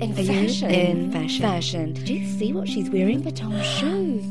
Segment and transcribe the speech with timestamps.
[0.00, 0.70] in Are you fashion?
[0.70, 1.42] in fashion?
[1.42, 1.92] Fashion.
[1.94, 3.22] Did you see what she's wearing?
[3.22, 4.24] Vuitton shoes.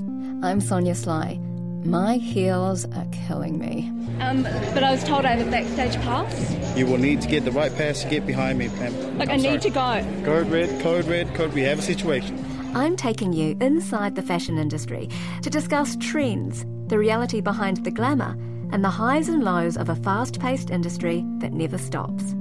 [0.44, 1.39] I'm Sonia Sly.
[1.83, 3.89] My heels are killing me.
[4.19, 4.43] Um,
[4.73, 6.55] but I was told I have a backstage pass.
[6.77, 9.17] You will need to get the right pass to get behind me, Pam.
[9.17, 10.03] Like I'm I need to go.
[10.23, 11.53] Code red, code red, code.
[11.53, 12.43] We have a situation.
[12.75, 15.09] I'm taking you inside the fashion industry
[15.43, 18.36] to discuss trends, the reality behind the glamour,
[18.71, 22.36] and the highs and lows of a fast paced industry that never stops.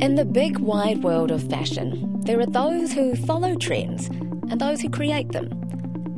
[0.00, 4.80] In the big wide world of fashion, there are those who follow trends and those
[4.80, 5.48] who create them.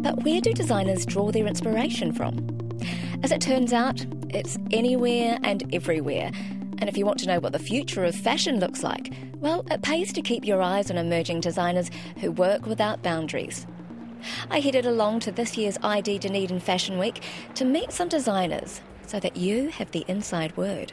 [0.03, 2.47] But where do designers draw their inspiration from?
[3.23, 6.31] As it turns out, it's anywhere and everywhere.
[6.77, 9.81] And if you want to know what the future of fashion looks like, well, it
[9.81, 13.67] pays to keep your eyes on emerging designers who work without boundaries.
[14.51, 17.23] I headed along to this year's ID Dunedin Fashion Week
[17.55, 20.93] to meet some designers so that you have the inside word.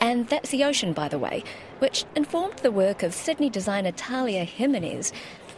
[0.00, 1.44] And that's the ocean, by the way,
[1.78, 5.12] which informed the work of Sydney designer Talia Jimenez,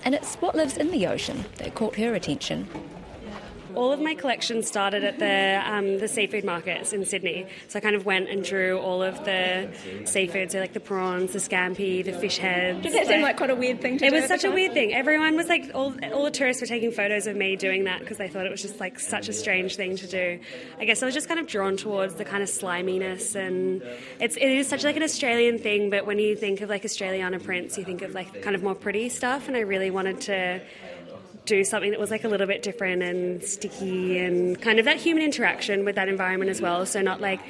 [0.05, 2.69] and it's what lives in the ocean that caught her attention.
[3.75, 7.47] All of my collection started at the um, the seafood markets in Sydney.
[7.69, 9.71] So I kind of went and drew all of the
[10.05, 12.83] seafood, so like the prawns, the scampi, the fish heads.
[12.83, 14.17] Does that seem like quite a weird thing to It do?
[14.17, 14.93] was such a weird thing.
[14.93, 18.19] Everyone was like, all, all the tourists were taking photos of me doing that because
[18.19, 20.39] they thought it was just like such a strange thing to do.
[20.79, 23.83] I guess I was just kind of drawn towards the kind of sliminess, and
[24.21, 25.91] it's it is such like an Australian thing.
[25.91, 28.75] But when you think of like Australiana prints, you think of like kind of more
[28.75, 30.61] pretty stuff, and I really wanted to
[31.45, 34.97] do something that was like a little bit different and sticky and kind of that
[34.97, 36.87] human interaction with that environment as well.
[36.87, 37.41] So not like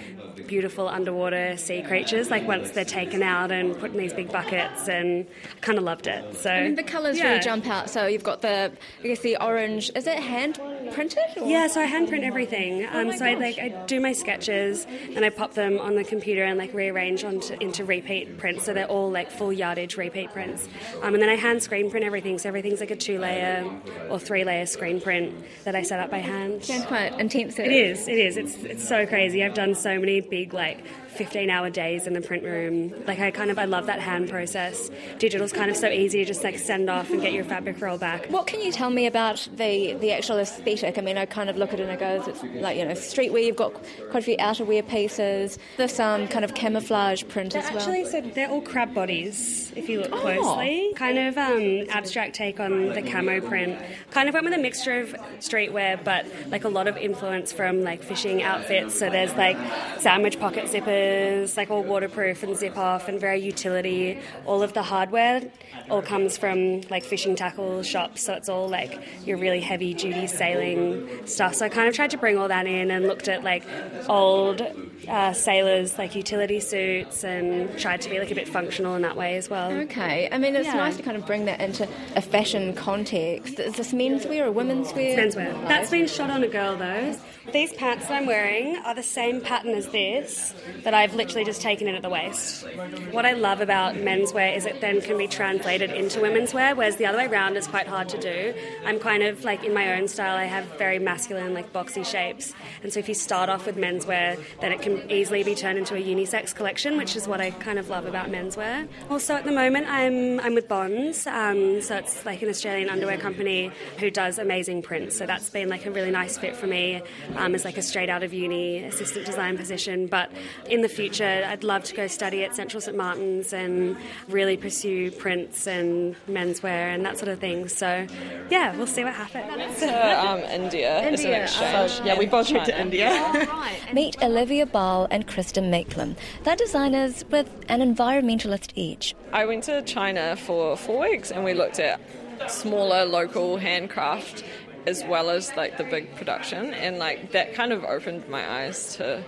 [0.46, 4.88] beautiful underwater sea creatures like once they're taken out and put in these big buckets
[4.88, 6.36] and I kind of loved it.
[6.36, 7.28] So I mean, the colours yeah.
[7.28, 7.90] really jump out.
[7.90, 9.90] So you've got the, I guess the orange.
[9.94, 10.58] Is it hand
[10.92, 11.22] printed?
[11.36, 11.46] Or?
[11.46, 12.86] Yeah, so I hand print everything.
[12.86, 16.04] Um, my so I like I do my sketches and I pop them on the
[16.04, 18.64] computer and like rearrange onto into repeat prints.
[18.64, 20.66] So they're all like full yardage repeat prints.
[21.02, 22.38] Um, and then I hand screen print everything.
[22.38, 23.64] So everything's like a two layer
[24.10, 25.34] or three layer screen print
[25.64, 26.64] that I set up by hand.
[26.64, 27.66] Sounds quite intensive.
[27.66, 28.08] It is.
[28.08, 28.36] It is.
[28.36, 29.44] It's it's so crazy.
[29.44, 32.94] I've done so many big like 15 hour days in the print room.
[33.06, 34.90] Like I kind of I love that hand process.
[35.18, 37.98] Digital's kind of so easy to just like send off and get your fabric roll
[37.98, 38.26] back.
[38.26, 40.98] What can you tell me about the, the actual aesthetic?
[40.98, 42.92] I mean, I kind of look at it and it goes, it's like, you know,
[42.92, 43.74] streetwear, you've got
[44.10, 47.78] quite a few outerwear pieces, this um, kind of camouflage print as well.
[47.78, 49.61] Actually, so they're all crab bodies.
[49.74, 53.78] If you look closely, kind of um, abstract take on the camo print.
[54.10, 57.82] Kind of went with a mixture of streetwear, but like a lot of influence from
[57.82, 58.98] like fishing outfits.
[58.98, 59.56] So there's like
[59.98, 64.18] sandwich pocket zippers, like all waterproof and zip off, and very utility.
[64.44, 65.42] All of the hardware
[65.90, 68.22] all comes from like fishing tackle shops.
[68.22, 71.54] So it's all like your really heavy duty sailing stuff.
[71.54, 73.64] So I kind of tried to bring all that in and looked at like
[74.08, 74.62] old
[75.08, 79.16] uh, sailors like utility suits and tried to be like a bit functional in that
[79.16, 79.61] way as well.
[79.70, 80.74] Okay, I mean, it's Yeah.
[80.74, 81.86] nice to kind of bring that into
[82.16, 83.58] a fashion context.
[83.60, 85.16] Is this menswear or women's wear?
[85.16, 85.68] Menswear.
[85.68, 87.14] That's been shot on a girl though.
[87.52, 91.60] These pants that I'm wearing are the same pattern as this that I've literally just
[91.60, 92.64] taken in at the waist.
[93.10, 96.96] What I love about menswear is it then can be translated into women's wear, whereas
[96.96, 98.54] the other way around is quite hard to do.
[98.86, 102.54] I'm kind of like in my own style, I have very masculine, like boxy shapes.
[102.84, 105.96] And so if you start off with menswear, then it can easily be turned into
[105.96, 108.86] a unisex collection, which is what I kind of love about menswear.
[109.10, 113.16] Also, at the moment, I'm, I'm with Bonds, um, so it's like an Australian underwear
[113.16, 115.16] company who does amazing prints.
[115.16, 117.00] So that's been like a really nice fit for me
[117.36, 120.06] um, as like a straight out of uni assistant design position.
[120.06, 120.30] But
[120.68, 123.96] in in the future, I'd love to go study at Central St Martin's and
[124.28, 127.68] really pursue prints and menswear and that sort of thing.
[127.68, 128.04] So,
[128.50, 129.78] yeah, we'll see what happens.
[129.78, 132.04] To um, India, as an exchange.
[132.04, 133.46] yeah, we both went to India.
[133.92, 136.16] Meet Olivia Ball and Kristen Maitland.
[136.42, 139.14] They're designers with an environmentalist edge.
[139.32, 142.00] I went to China for four weeks and we looked at
[142.48, 144.44] smaller local handcraft
[144.86, 146.74] as well as like the big production.
[146.74, 149.22] And like that kind of opened my eyes to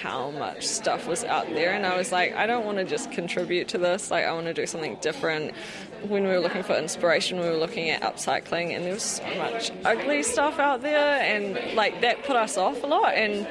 [0.00, 1.72] how much stuff was out there.
[1.72, 4.10] And I was like I don't want to just contribute to this.
[4.10, 5.54] Like I want to do something different.
[6.02, 9.34] When we were looking for inspiration we were looking at upcycling and there was so
[9.36, 13.14] much ugly stuff out there and like that put us off a lot.
[13.14, 13.46] And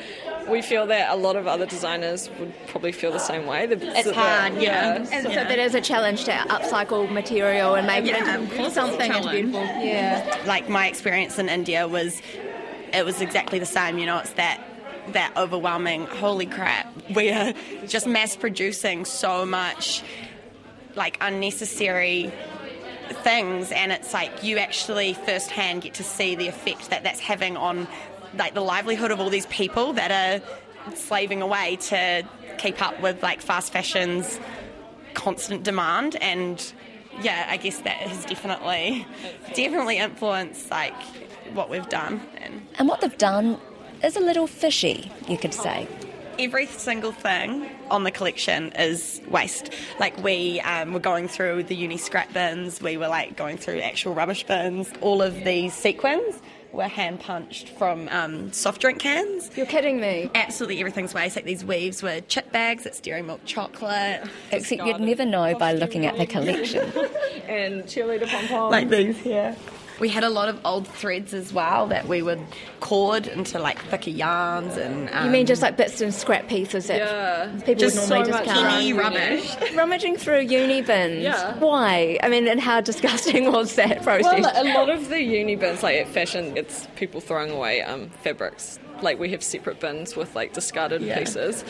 [0.49, 3.65] we feel that a lot of other designers would probably feel the same way.
[3.69, 4.97] It's hard, yeah.
[5.11, 8.67] And so that is a challenge to upcycle material and make Yeah, it into course
[8.67, 9.61] it's something beautiful.
[9.63, 10.43] Yeah.
[10.45, 12.21] like my experience in India was
[12.93, 14.61] it was exactly the same you know it's that
[15.09, 17.53] that overwhelming holy crap we are
[17.87, 20.01] just mass producing so much
[20.95, 22.31] like unnecessary
[23.23, 27.57] things and it's like you actually firsthand get to see the effect that that's having
[27.57, 27.87] on
[28.37, 32.23] like the livelihood of all these people that are slaving away to
[32.57, 34.39] keep up with like fast fashion's
[35.13, 36.73] constant demand and
[37.21, 39.05] yeah i guess that has definitely
[39.55, 40.93] definitely influenced like
[41.53, 43.57] what we've done and And what they've done
[44.03, 45.87] is a little fishy, you could say.
[46.37, 49.71] every single thing on the collection is waste.
[49.99, 53.79] Like we um, were going through the uni scrap bins, we were like going through
[53.79, 54.91] actual rubbish bins.
[55.01, 56.35] All of these sequins
[56.75, 59.49] were hand punched from um, soft drink cans.
[59.55, 60.29] You're kidding me.
[60.35, 61.35] Absolutely everything's waste.
[61.35, 64.23] Like these weaves were chip bags, it's dairy milk chocolate.
[64.51, 66.83] Except you'd never know by looking at the collection.
[67.47, 68.71] and cheerleader pom pom.
[68.71, 69.55] like these here.
[69.99, 72.39] We had a lot of old threads as well that we would
[72.81, 75.09] cord into like thicker yarns and.
[75.11, 77.51] Um, You mean just like bits and scrap pieces that Yeah.
[77.65, 78.95] people just would normally much discard?
[78.97, 79.55] rubbish?
[79.75, 81.23] Rummaging through uni bins.
[81.23, 81.57] Yeah.
[81.59, 82.17] Why?
[82.21, 84.41] I mean, and how disgusting was that process?
[84.41, 88.09] Well, a lot of the uni bins, like at fashion, it's people throwing away um,
[88.23, 88.79] fabrics.
[89.01, 91.63] Like we have separate bins with like discarded pieces.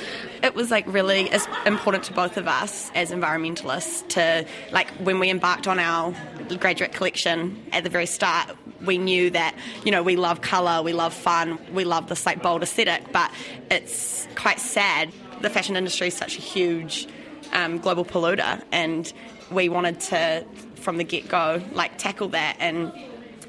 [0.43, 5.19] it was like really as important to both of us as environmentalists to like when
[5.19, 6.13] we embarked on our
[6.59, 8.55] graduate collection at the very start
[8.85, 12.41] we knew that you know we love color we love fun we love this like
[12.41, 13.31] bold aesthetic but
[13.71, 15.11] it's quite sad
[15.41, 17.07] the fashion industry is such a huge
[17.53, 19.11] um, global polluter and
[19.51, 20.45] we wanted to
[20.75, 22.91] from the get-go like tackle that and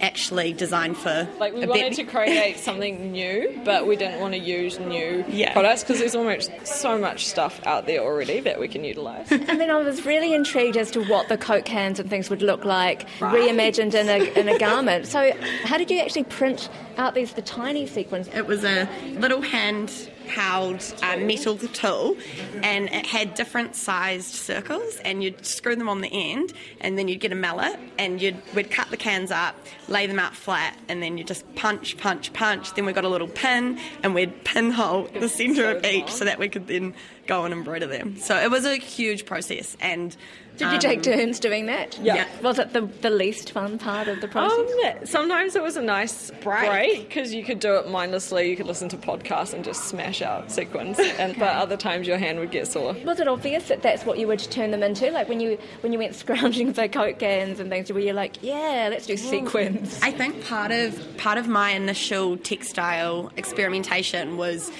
[0.00, 4.20] actually designed for Like we a wanted bit- to create something new, but we didn't
[4.20, 5.52] want to use new Yeah.
[5.52, 9.30] products because there's almost so much stuff out there already that we can utilize.
[9.46, 12.42] And then I was really intrigued as to what the Coke cans and things would
[12.42, 15.06] look like reimagined in a, in a garment.
[15.06, 15.32] So,
[15.64, 18.28] how did you actually print out these the tiny sequins?
[18.28, 18.88] It was a
[19.18, 19.92] little hand
[20.28, 22.16] held uh, metal tool
[22.62, 27.08] and it had different sized circles and you'd screw them on the end and then
[27.08, 29.54] you'd get a mallet and you'd we'd cut the cans up
[29.88, 32.74] lay them out flat and then you just punch punch punch.
[32.74, 36.38] Then we got a little pin and we'd pinhole the center of each so that
[36.38, 36.94] we could then
[37.26, 38.16] go and embroider them.
[38.16, 40.16] So it was a huge process and
[40.56, 41.98] Did you take turns doing that?
[42.00, 42.26] Yeah.
[42.42, 44.58] Was it the, the least fun part of the process?
[44.58, 48.50] Um, sometimes it was a nice break because you could do it mindlessly.
[48.50, 52.18] You could listen to podcasts and just smash out sequins, and but other times your
[52.18, 52.94] hand would get sore.
[53.04, 55.10] was it obvious that that's what you would turn them into?
[55.10, 58.42] Like when you when you went scrounging for Coke cans and things, were you like,
[58.42, 60.00] yeah, let's do sequins?
[60.02, 64.70] I think part of part of my initial textile experimentation was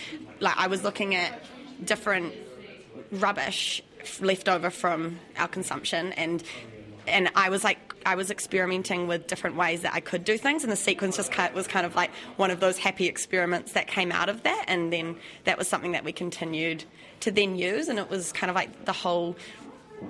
[0.40, 1.42] like I was looking at
[1.84, 2.34] different
[3.12, 3.82] rubbish
[4.20, 6.12] left over from our consumption.
[6.12, 6.42] And
[7.06, 10.62] and I was like I was experimenting with different ways that I could do things.
[10.62, 14.12] And the sequins just was kind of like one of those happy experiments that came
[14.12, 14.64] out of that.
[14.68, 16.84] And then that was something that we continued
[17.20, 17.88] to then use.
[17.88, 19.36] And it was kind of like the whole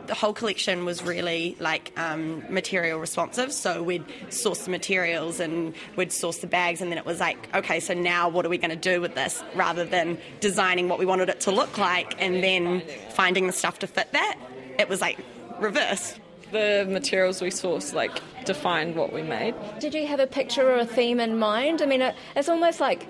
[0.07, 3.53] the whole collection was really like um, material responsive.
[3.53, 7.49] So we'd source the materials and we'd source the bags, and then it was like,
[7.55, 9.43] okay, so now what are we going to do with this?
[9.55, 13.79] Rather than designing what we wanted it to look like and then finding the stuff
[13.81, 14.37] to fit that,
[14.79, 15.19] it was like
[15.61, 16.15] reverse.
[16.53, 19.55] The materials we sourced like defined what we made.
[19.81, 21.83] Did you have a picture or a theme in mind?
[21.83, 23.09] I mean, it, it's almost like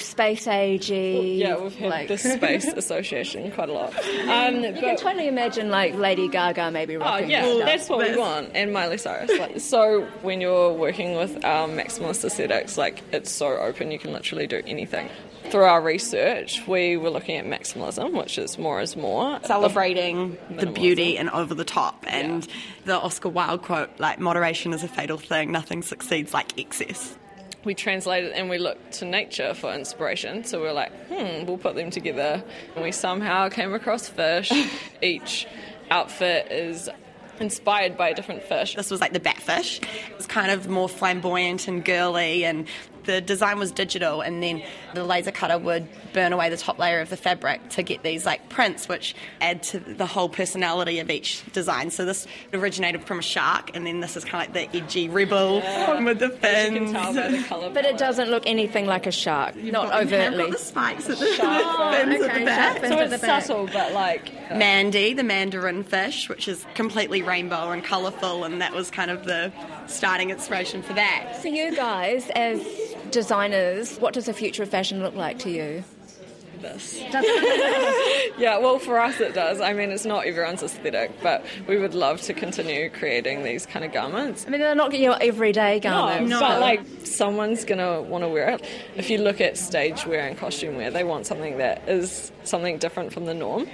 [0.00, 1.38] space agey.
[1.38, 3.94] Yeah, we've had like, the Space Association quite a lot.
[4.30, 7.66] Um, You can totally imagine like Lady Gaga maybe Oh rocking yeah, this stuff.
[7.66, 9.30] that's what we want, and Miley Cyrus.
[9.38, 14.12] Like, so when you're working with our maximalist aesthetics, like it's so open, you can
[14.12, 15.08] literally do anything.
[15.50, 19.40] Through our research, we were looking at maximalism, which is more is more.
[19.44, 20.74] Celebrating the Minimalism.
[20.74, 22.46] beauty and over the top, and
[22.84, 25.50] the Oscar Wilde quote, like moderation is a fatal thing.
[25.50, 27.16] Nothing succeeds like excess.
[27.64, 30.44] We translated and we looked to nature for inspiration.
[30.44, 32.42] So we are like, hmm, we'll put them together.
[32.74, 34.50] And we somehow came across fish.
[35.02, 35.46] Each
[35.90, 36.88] outfit is
[37.40, 38.74] inspired by a different fish.
[38.74, 39.82] This was like the batfish.
[39.82, 42.66] It was kind of more flamboyant and girly, and
[43.04, 44.62] the design was digital, and then
[44.94, 48.26] the laser cutter would burn away the top layer of the fabric to get these
[48.26, 51.90] like prints, which add to the whole personality of each design.
[51.90, 55.08] So this originated from a shark, and then this is kind of like the edgy
[55.08, 56.02] rebel yeah.
[56.02, 56.92] with the fins.
[56.92, 60.44] The but it doesn't look anything like a shark, You've not got, overtly.
[60.44, 62.84] Got the spikes at the, the fins okay, at the back.
[62.84, 67.84] So it's subtle, but like uh, Mandy, the mandarin fish, which is completely rainbow and
[67.84, 69.52] colourful, and that was kind of the
[69.86, 71.38] starting inspiration for that.
[71.42, 72.60] So you guys, as
[73.10, 75.84] designers, what does the future of fashion look like to you?
[76.60, 77.00] This.
[78.38, 79.62] yeah, well, for us it does.
[79.62, 83.82] I mean, it's not everyone's aesthetic, but we would love to continue creating these kind
[83.82, 84.44] of garments.
[84.46, 86.28] I mean, they're not your everyday garments.
[86.28, 86.46] No, no.
[86.46, 88.64] but like someone's gonna want to wear it.
[88.94, 92.76] If you look at stage wear and costume wear, they want something that is something
[92.76, 93.66] different from the norm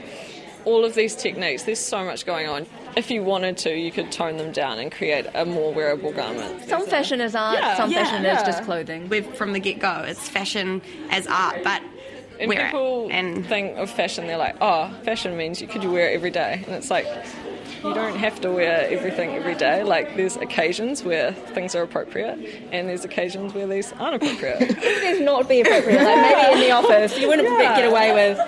[0.67, 2.67] all of these techniques, there's so much going on.
[2.97, 6.67] If you wanted to, you could tone them down and create a more wearable garment.
[6.67, 8.41] Some fashion is art, yeah, some yeah, fashion yeah.
[8.41, 9.09] is just clothing.
[9.11, 11.83] We're from the get go, it's fashion as art, but
[12.41, 16.11] and people and think of fashion, they're like, oh, fashion means you could you wear
[16.11, 17.07] it every day, and it's like
[17.85, 19.83] you don't have to wear everything every day.
[19.83, 22.39] Like there's occasions where things are appropriate,
[22.73, 24.59] and there's occasions where these aren't appropriate.
[24.81, 26.03] these not be appropriate.
[26.03, 27.77] Like maybe in the office, you wouldn't yeah.
[27.77, 28.39] get away with.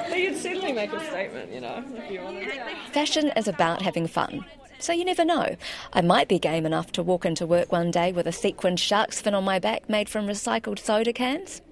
[0.78, 2.92] But you'd certainly make a statement, you know, if you wanted.
[2.92, 4.44] Fashion is about having fun.
[4.78, 5.56] So you never know.
[5.92, 9.20] I might be game enough to walk into work one day with a sequined shark's
[9.20, 11.62] fin on my back made from recycled soda cans.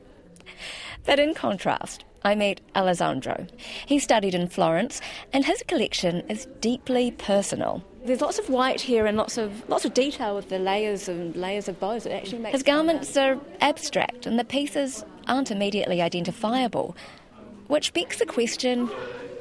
[1.05, 3.47] But in contrast, I meet Alessandro.
[3.87, 5.01] He studied in Florence,
[5.33, 7.85] and his collection is deeply personal.
[8.05, 11.37] There's lots of white here and lots of lots of detail with the layers and
[11.37, 12.07] layers of bows.
[12.07, 16.97] It actually makes his garments are abstract, and the pieces aren't immediately identifiable,
[17.69, 18.91] which begs the question: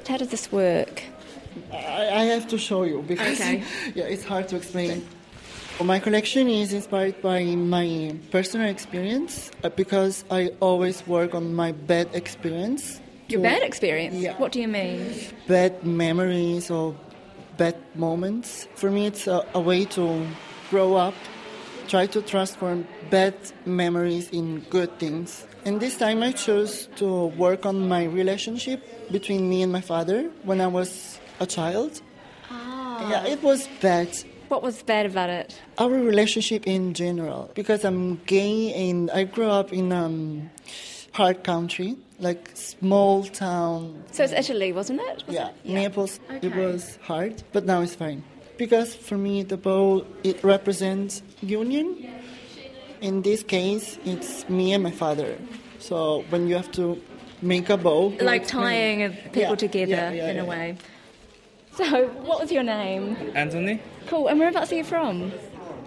[0.07, 1.03] How does this work?
[1.71, 3.63] I, have to show you because okay.
[3.95, 5.05] yeah, it's hard to explain.
[5.83, 11.73] My collection is inspired by my personal experience uh, because I always work on my
[11.73, 13.01] bad experience.
[13.27, 14.15] Your bad experience?
[14.15, 14.37] Yeah.
[14.37, 15.13] What do you mean?
[15.47, 16.95] Bad memories or
[17.57, 18.67] bad moments.
[18.75, 20.25] For me, it's a, a way to
[20.69, 21.13] grow up,
[21.87, 25.45] try to transform bad memories in good things.
[25.65, 30.29] And this time I chose to work on my relationship between me and my father
[30.43, 32.01] when I was a child.
[32.51, 33.07] Oh.
[33.09, 34.09] Yeah, it was bad
[34.47, 35.59] what was bad about it?
[35.77, 40.49] Our relationship in general, because I'm gay and I grew up in um,
[41.11, 44.03] hard country, like small town.
[44.11, 45.25] So it's Italy, wasn't it?
[45.25, 45.55] Was yeah, it?
[45.63, 46.19] yeah, Naples.
[46.29, 46.47] Okay.
[46.47, 48.23] It was hard, but now it's fine.
[48.57, 52.09] Because for me, the bow it represents union.
[53.05, 55.37] In this case, it's me and my father.
[55.77, 56.99] So when you have to
[57.39, 60.77] make a bow, like tying people yeah, together yeah, yeah, in a way.
[61.75, 63.15] So, what was your name?
[63.35, 63.79] Anthony.
[64.07, 64.27] Cool.
[64.29, 65.31] And whereabouts are you from?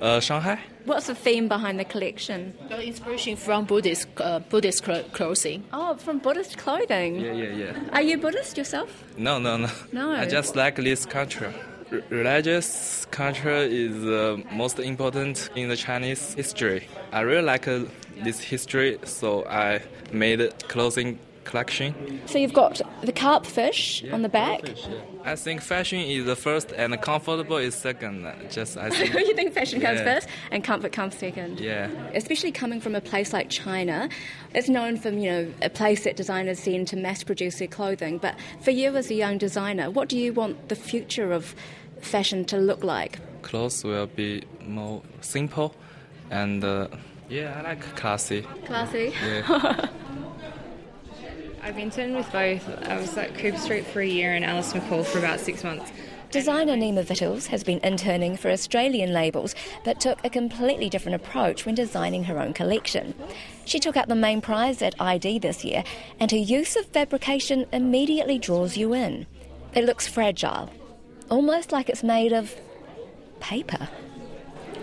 [0.00, 0.60] Uh, Shanghai.
[0.84, 2.54] What's the theme behind the collection?
[2.68, 5.64] The inspiration from Buddhist uh, Buddhist clothing.
[5.72, 7.16] Oh, from Buddhist clothing.
[7.16, 7.94] Yeah, yeah, yeah.
[7.94, 8.90] Are you Buddhist yourself?
[9.16, 9.70] No, no, no.
[9.90, 10.12] No.
[10.12, 11.52] I just like this culture.
[11.90, 16.86] Religious culture is uh, most important in the Chinese history.
[17.12, 17.84] I really like uh,
[18.22, 19.80] this history, so I
[20.12, 21.18] made clothing
[21.48, 22.20] collection.
[22.26, 24.66] So you've got the carp fish yeah, on the back.
[24.66, 24.98] Fish, yeah.
[25.24, 28.30] I think fashion is the first and comfortable is second.
[28.50, 29.14] Just I think.
[29.14, 30.14] you think fashion comes yeah.
[30.14, 31.58] first and comfort comes second?
[31.58, 31.90] Yeah.
[32.14, 34.08] Especially coming from a place like China,
[34.54, 38.18] it's known for you know a place that designers send to mass produce their clothing.
[38.18, 41.54] But for you as a young designer, what do you want the future of
[42.00, 43.18] fashion to look like?
[43.42, 45.74] Clothes will be more simple,
[46.30, 46.88] and uh,
[47.28, 48.42] yeah, I like classy.
[48.66, 49.14] Classy.
[49.24, 49.88] Yeah.
[51.68, 52.66] I've been interned with both.
[52.88, 55.92] I was at Cooper Street for a year and Alice McCall for about six months.
[56.30, 61.66] Designer Nima Vittles has been interning for Australian labels but took a completely different approach
[61.66, 63.12] when designing her own collection.
[63.66, 65.84] She took out the main prize at ID this year,
[66.18, 69.26] and her use of fabrication immediately draws you in.
[69.74, 70.70] It looks fragile,
[71.28, 72.54] almost like it's made of
[73.40, 73.90] paper.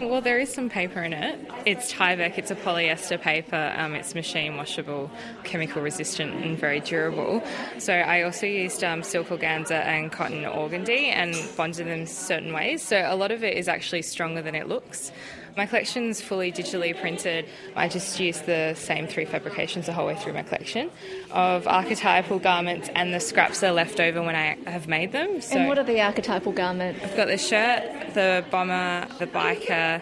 [0.02, 1.40] Well, there is some paper in it.
[1.66, 5.10] It's Tyvek, it's a polyester paper, um, it's machine washable,
[5.44, 7.42] chemical resistant, and very durable.
[7.80, 12.84] So I also used um, silk organza and cotton organdy and bonded them certain ways.
[12.84, 15.14] So a lot of it is actually stronger than it looks.
[15.58, 17.46] My collection is fully digitally printed.
[17.78, 20.92] I just use the same three fabrications the whole way through my collection
[21.32, 25.40] of archetypal garments and the scraps that are left over when I have made them.
[25.40, 27.02] So and what are the archetypal garments?
[27.02, 30.02] I've got the shirt, the bomber, the biker,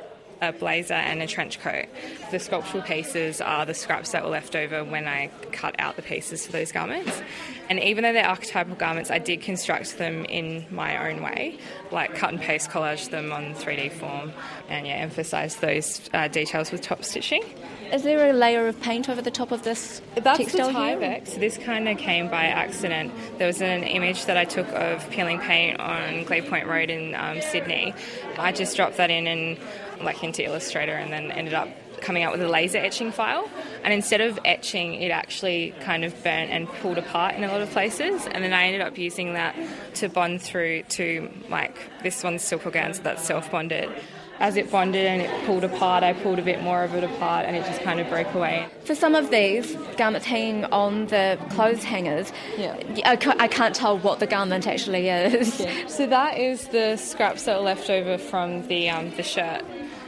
[0.49, 1.85] a blazer and a trench coat.
[2.31, 6.01] The sculptural pieces are the scraps that were left over when I cut out the
[6.01, 7.21] pieces for those garments.
[7.69, 11.57] And even though they're archetypal garments, I did construct them in my own way,
[11.91, 14.33] like cut and paste collage them on 3D form
[14.69, 17.43] and yeah, emphasize those uh, details with top stitching.
[17.91, 20.73] Is there a layer of paint over the top of this That's textile the?
[20.73, 21.39] Tyvek.
[21.39, 23.13] This kind of came by accident.
[23.37, 27.13] There was an image that I took of peeling paint on Glebe Point Road in
[27.15, 27.93] um, Sydney.
[28.37, 29.57] I just dropped that in and
[30.01, 31.67] like into Illustrator, and then ended up
[32.01, 33.49] coming out with a laser etching file.
[33.83, 37.61] And instead of etching, it actually kind of burnt and pulled apart in a lot
[37.61, 38.27] of places.
[38.27, 39.55] And then I ended up using that
[39.95, 43.89] to bond through to like this one's silk organza that's self bonded
[44.39, 47.45] as it bonded and it pulled apart, I pulled a bit more of it apart
[47.45, 48.67] and it just kind of broke away.
[48.83, 52.75] For some of these garments hanging on the clothes hangers, yeah.
[53.05, 55.59] I, I can't tell what the garment actually is.
[55.59, 55.87] Yeah.
[55.87, 59.63] So that is the scraps that are left over from the um, the shirt.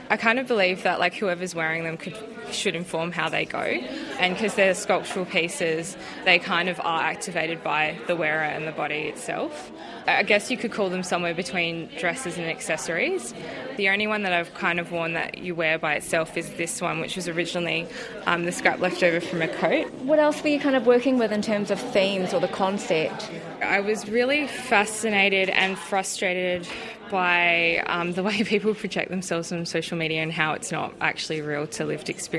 [0.09, 2.15] I kind of believe that like whoever's wearing them could
[2.51, 7.63] should inform how they go, and because they're sculptural pieces, they kind of are activated
[7.63, 9.71] by the wearer and the body itself.
[10.07, 13.33] I guess you could call them somewhere between dresses and accessories.
[13.77, 16.79] The only one that I've kind of worn that you wear by itself is this
[16.79, 17.87] one, which was originally
[18.27, 19.91] um, the scrap left over from a coat.
[20.03, 23.31] What else were you kind of working with in terms of themes or the concept?
[23.63, 26.67] I was really fascinated and frustrated
[27.09, 31.41] by um, the way people project themselves on social media and how it's not actually
[31.41, 32.34] real to lived experience.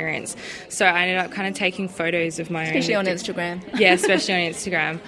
[0.69, 3.07] So I ended up kind of taking photos of my especially own.
[3.07, 3.79] Especially on Instagram.
[3.79, 5.01] Yeah, especially on Instagram.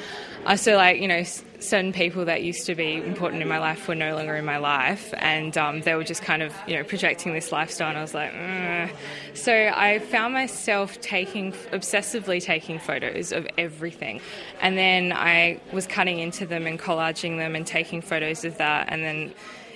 [0.47, 1.25] I so like you know
[1.61, 4.59] certain people that used to be important in my life were no longer in my
[4.59, 8.03] life, and um, they were just kind of you know projecting this lifestyle, and I
[8.03, 8.91] was like, mm.
[9.35, 14.21] so I found myself taking obsessively taking photos of everything,
[14.61, 18.89] and then I was cutting into them and collaging them and taking photos of that,
[18.91, 19.35] and then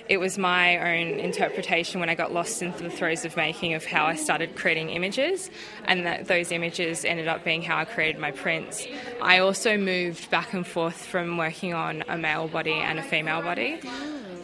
[0.09, 3.85] it was my own interpretation when I got lost into the throes of making of
[3.85, 5.49] how I started creating images,
[5.85, 8.85] and that those images ended up being how I created my prints.
[9.21, 13.41] I also moved back and forth from working on a male body and a female
[13.41, 13.79] body.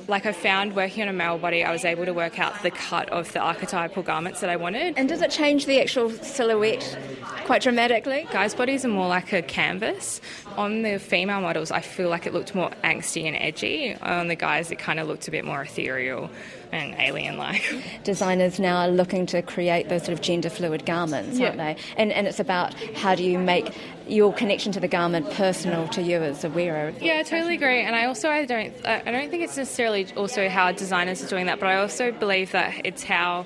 [0.09, 2.71] Like I found working on a male body, I was able to work out the
[2.71, 4.95] cut of the archetypal garments that I wanted.
[4.97, 6.97] And does it change the actual silhouette
[7.45, 8.27] quite dramatically?
[8.31, 10.19] Guys' bodies are more like a canvas.
[10.57, 13.93] On the female models, I feel like it looked more angsty and edgy.
[14.01, 16.31] On the guys, it kind of looked a bit more ethereal
[16.71, 17.63] and alien like.
[18.03, 21.47] Designers now are looking to create those sort of gender fluid garments, Yeah.
[21.47, 21.75] aren't they?
[21.97, 23.73] And, and it's about how do you make
[24.07, 26.93] your connection to the garment personal to you as a wearer.
[26.99, 27.81] Yeah, I totally agree.
[27.81, 31.27] And I also I don't I I don't think it's necessarily also how designers are
[31.27, 33.45] doing that, but I also believe that it's how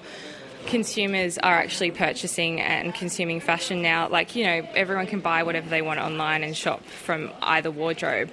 [0.65, 4.07] consumers are actually purchasing and consuming fashion now.
[4.09, 8.29] Like, you know, everyone can buy whatever they want online and shop from either wardrobe.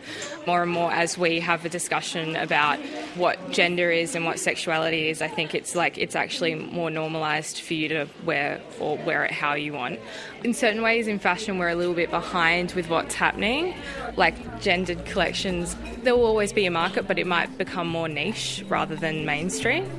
[0.46, 2.78] More and more as we have a discussion about
[3.16, 7.60] what gender is and what sexuality is, I think it's like it's actually more normalized
[7.60, 10.00] for you to wear or wear it how you want.
[10.44, 13.74] In certain ways in fashion we're a little bit behind with what's happening.
[14.16, 18.64] Like gendered collections, there will always be a market, but it might become more niche
[18.68, 19.90] rather than mainstream.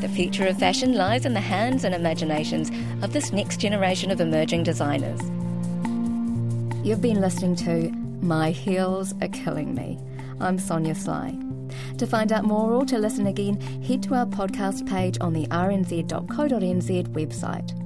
[0.00, 2.70] The future of fashion lies in the hands and imaginations
[3.02, 5.20] of this next generation of emerging designers.
[6.86, 9.98] You've been listening to My Heels Are Killing Me.
[10.38, 11.38] I'm Sonia Sly.
[11.96, 15.46] To find out more or to listen again, head to our podcast page on the
[15.46, 17.85] rnz.co.nz website.